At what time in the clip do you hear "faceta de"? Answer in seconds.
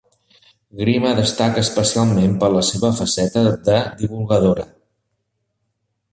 3.01-3.75